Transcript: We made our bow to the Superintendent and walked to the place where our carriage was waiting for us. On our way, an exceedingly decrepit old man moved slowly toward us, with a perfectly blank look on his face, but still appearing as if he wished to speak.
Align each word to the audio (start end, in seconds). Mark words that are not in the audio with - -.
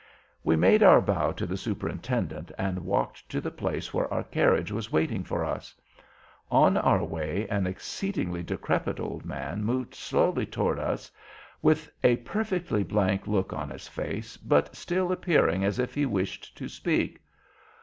We 0.43 0.55
made 0.55 0.81
our 0.81 0.99
bow 0.99 1.31
to 1.33 1.45
the 1.45 1.55
Superintendent 1.57 2.51
and 2.57 2.79
walked 2.85 3.29
to 3.29 3.39
the 3.39 3.51
place 3.51 3.93
where 3.93 4.11
our 4.11 4.23
carriage 4.23 4.71
was 4.71 4.91
waiting 4.91 5.23
for 5.23 5.45
us. 5.45 5.75
On 6.49 6.75
our 6.75 7.03
way, 7.05 7.47
an 7.49 7.67
exceedingly 7.67 8.41
decrepit 8.41 8.99
old 8.99 9.25
man 9.25 9.63
moved 9.63 9.93
slowly 9.93 10.47
toward 10.47 10.79
us, 10.79 11.11
with 11.61 11.91
a 12.03 12.15
perfectly 12.15 12.83
blank 12.83 13.27
look 13.27 13.53
on 13.53 13.69
his 13.69 13.87
face, 13.87 14.37
but 14.37 14.75
still 14.75 15.11
appearing 15.11 15.63
as 15.63 15.77
if 15.77 15.93
he 15.93 16.07
wished 16.07 16.57
to 16.57 16.67
speak. 16.67 17.21